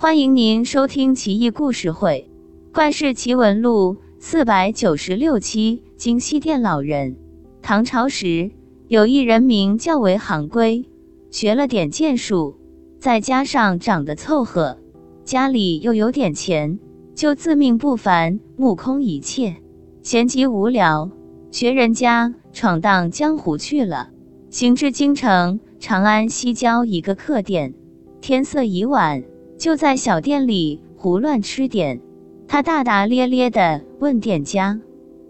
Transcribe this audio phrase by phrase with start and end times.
[0.00, 2.30] 欢迎您收听《奇异故事会·
[2.72, 5.82] 怪事奇闻录》四百九十六期。
[5.96, 7.16] 京西店老人。
[7.62, 8.52] 唐朝时，
[8.86, 10.84] 有一人名叫韦行规，
[11.32, 12.54] 学了点剑术，
[13.00, 14.78] 再加上长得凑合，
[15.24, 16.78] 家里又有点钱，
[17.16, 19.56] 就自命不凡，目空一切，
[20.04, 21.10] 闲极无聊，
[21.50, 24.10] 学人家闯荡江湖去了。
[24.48, 27.74] 行至京城长安西郊一个客店，
[28.20, 29.24] 天色已晚，
[29.58, 32.00] 就在小店里胡乱吃点。
[32.46, 34.80] 他大大咧咧地问店家：“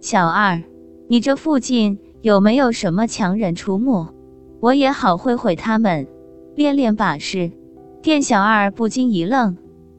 [0.00, 0.62] 小二，
[1.09, 4.06] 你这附近有没有什么强人出没？
[4.60, 6.06] 我也好会会他们，
[6.55, 7.50] 练练把式。”
[8.02, 9.56] 店小二不禁一愣，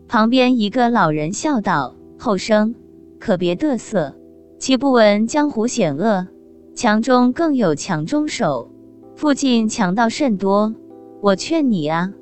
[0.08, 2.76] 旁边一个老人笑道：“后生，
[3.20, 4.16] 可别得瑟，
[4.58, 6.28] 岂不闻江湖险恶，
[6.74, 8.72] 强中更有强中手。”
[9.18, 10.74] 附近强盗甚多，
[11.22, 12.14] 我劝你啊，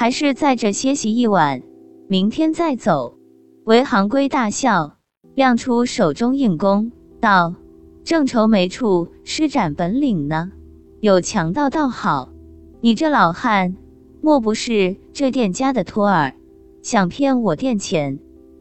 [0.00, 1.62] 还是在这歇息一晚，
[2.08, 3.18] 明天再走。
[3.64, 4.96] 韦行规大笑，
[5.34, 7.54] 亮出手中硬弓，道
[8.02, 10.52] ：“正愁没处施展本领呢，
[11.00, 12.32] 有强盗倒好。
[12.80, 13.76] 你这老汉，
[14.22, 16.32] 莫不是这店家的托儿，
[16.80, 18.18] 想骗我店钱？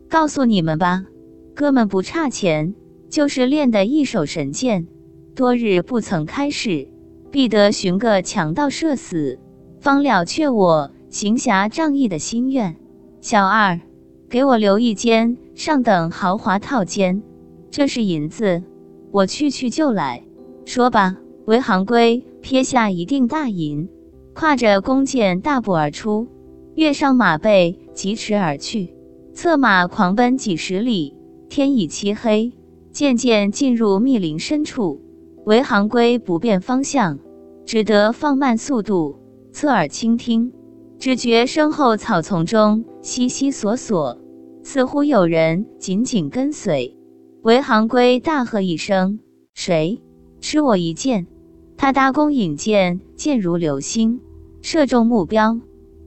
[0.09, 1.05] 告诉你们吧，
[1.55, 2.75] 哥们不差钱，
[3.09, 4.87] 就是练得一手神剑，
[5.37, 6.89] 多日不曾开始。”
[7.31, 9.39] 必得寻个强盗射死，
[9.79, 12.75] 方了却我行侠仗义的心愿。
[13.19, 13.79] 小二，
[14.29, 17.23] 给我留一间上等豪华套间，
[17.71, 18.63] 这是银子，
[19.11, 20.23] 我去去就来。
[20.65, 21.17] 说吧。
[21.45, 23.89] 韦行规撇下一锭大银，
[24.35, 26.27] 挎着弓箭大步而出，
[26.75, 28.93] 跃上马背，疾驰而去。
[29.33, 31.15] 策马狂奔几十里，
[31.49, 32.53] 天已漆黑，
[32.91, 35.01] 渐渐进入密林深处。
[35.43, 37.17] 韦行规不辨方向，
[37.65, 39.15] 只得放慢速度，
[39.51, 40.53] 侧耳倾听，
[40.99, 44.17] 只觉身后草丛中悉悉索索，
[44.63, 46.97] 似乎有人紧紧跟随。
[47.41, 49.19] 韦行规大喝一声
[49.55, 50.01] ：“谁
[50.41, 51.25] 吃我一箭！”
[51.77, 54.19] 他搭弓引箭，箭如流星，
[54.61, 55.57] 射中目标，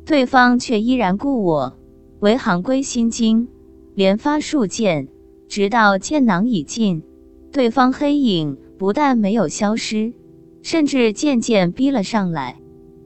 [0.05, 1.79] 对方却依然顾我。
[2.21, 3.49] 韦行规心惊，
[3.95, 5.09] 连发数箭，
[5.49, 7.03] 直到箭囊已尽，
[7.51, 8.59] 对方黑影。
[8.79, 10.13] 不但没有消失，
[10.61, 12.59] 甚至渐渐逼了上来。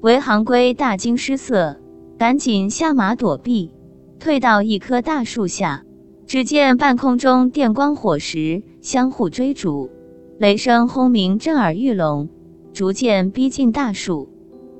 [0.06, 1.80] 韦行规大惊失色，
[2.16, 3.72] 赶紧下马躲避，
[4.20, 5.82] 退到一棵大树下。
[6.28, 9.90] 只见半空中电光火石，相互追逐，
[10.38, 12.28] 雷声轰鸣，震耳欲聋，
[12.72, 14.28] 逐渐逼近大树。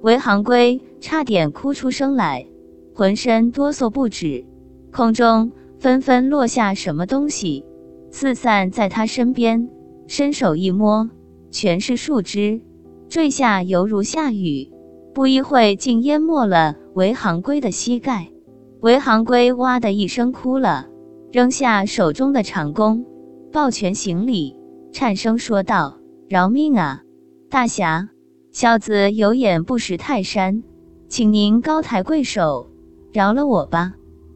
[0.03, 2.47] 韦行规差点哭出声来，
[2.94, 4.44] 浑身哆嗦不止。
[4.92, 5.50] 空中
[5.81, 7.65] 纷纷落下什么东西，
[8.12, 9.69] 四散在他身边。
[10.06, 11.10] 伸手一摸，
[11.50, 12.60] 全是树枝，
[13.09, 14.70] 坠下犹如下雨，
[15.16, 18.28] 不一会竟淹没了韦行规的膝盖。
[18.81, 20.88] 韦行规哇的一声哭了，
[21.32, 23.06] 扔下手中的长弓，
[23.50, 24.54] 抱拳行礼，
[24.93, 25.97] 颤声说道
[26.28, 27.00] ：“饶命啊，
[27.49, 28.10] 大侠，
[28.53, 30.62] 小子有眼不识泰山，
[31.09, 32.69] 请您高抬贵手，
[33.10, 33.94] 饶了我吧。”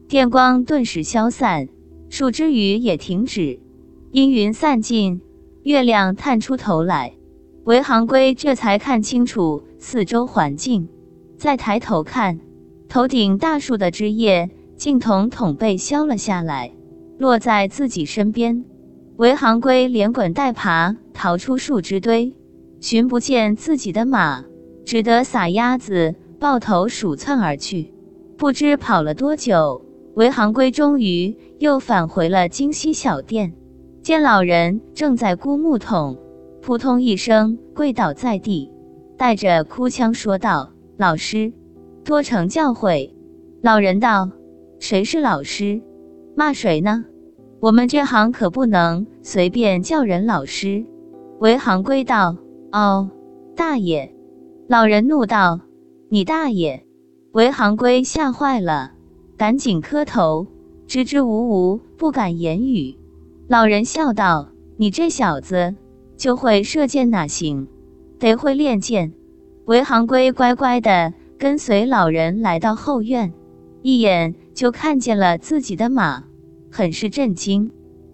[0.09, 1.69] 电光顿时消散，
[2.09, 3.59] 树枝雨也停止，
[4.09, 5.21] 阴云散尽。
[5.61, 7.13] 月亮探出头来，
[7.63, 10.89] 韦行规这才看清楚四周环境。
[11.37, 12.39] 再抬头看，
[12.89, 16.71] 头顶大树的枝叶竟统统被削了下来，
[17.19, 18.65] 落在自己身边。
[19.17, 22.35] 韦行规连滚带爬逃出树枝堆，
[22.79, 24.43] 寻不见自己的马，
[24.83, 27.93] 只得撒丫子抱头鼠窜而去。
[28.37, 29.85] 不知跑了多久，
[30.15, 33.53] 韦行规终于又返回了京西小店。
[34.01, 36.17] 见老人正在估木桶，
[36.61, 38.71] 扑通一声跪倒在地，
[39.17, 41.51] 带着哭腔说道：“老师，
[42.03, 43.13] 多承教诲。”
[43.61, 44.29] 老人道
[44.79, 45.81] ：“谁是老师？
[46.35, 47.03] 骂谁呢？
[47.59, 50.85] 我们这行可不能随便叫人老师。”
[51.39, 52.37] 韦行规道
[52.71, 53.09] ：“哦，
[53.55, 54.13] 大爷。”
[54.69, 55.61] 老人怒道
[56.09, 56.85] ：“你大爷！”
[57.33, 58.91] 韦行规吓坏了，
[59.35, 60.45] 赶紧磕头，
[60.85, 62.97] 支支吾吾不敢言语。
[63.47, 65.75] 老人笑道：“你这小子
[66.21, 67.67] 就会射箭哪行？
[68.19, 69.11] 得会练剑。”
[69.65, 73.33] 韦行规乖乖的跟随老人来到后院，
[73.81, 76.25] 一眼就看见了自己的马，
[76.69, 77.71] 很是震惊。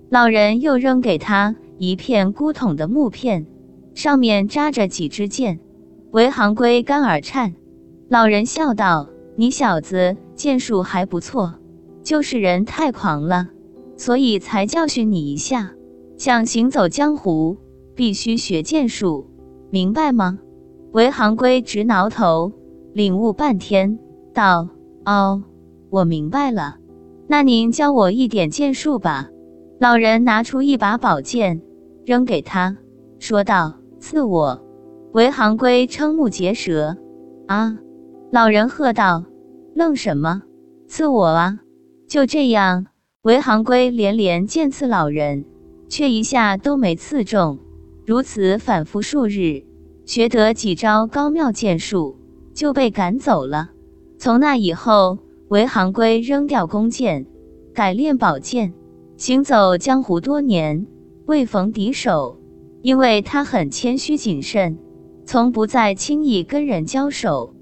[0.08, 3.46] 老人又扔给他一片孤桶的木片，
[3.94, 5.60] 上面扎着几支箭。
[6.12, 7.56] 韦行规肝儿颤。
[8.08, 11.56] 老人笑道：“你小子剑术还不错，
[12.04, 13.50] 就是人太狂了。”
[13.98, 15.74] 所以才教训你一下，
[16.18, 17.58] 想行走江湖，
[17.98, 19.26] 必须学剑术，
[19.72, 20.38] 明白吗？
[20.92, 22.54] 韦行规直挠头，
[22.94, 23.98] 领悟半天，
[24.36, 24.70] 道
[25.04, 25.42] ：“哦，
[25.90, 26.78] 我明白了。”
[27.28, 29.30] 那您教我一点剑术吧。
[29.80, 31.62] 老人拿出一把宝剑，
[32.06, 32.78] 扔给他，
[33.18, 34.64] 说道：“赐我。”
[35.12, 36.96] 韦行规瞠目结舌。
[37.48, 37.80] 啊！
[38.32, 39.24] 老人喝道
[39.74, 40.44] ：“愣什么？
[40.88, 41.60] 赐我啊！”
[42.08, 42.86] 就这样，
[43.24, 45.46] 韦行规连连剑刺老人，
[45.90, 47.58] 却一下都没刺中。
[48.08, 49.66] 如此反复数日，
[50.06, 52.16] 学得几招高妙剑术，
[52.54, 53.72] 就被赶走了。
[54.18, 55.18] 从那以后，
[55.50, 57.26] 韦行规扔掉弓箭，
[57.74, 58.74] 改练宝剑。
[59.18, 60.88] 行走江湖多年，
[61.26, 62.40] 未逢敌手，
[62.82, 64.78] 因为他很谦虚谨慎，
[65.26, 67.57] 从不再轻易跟人交手。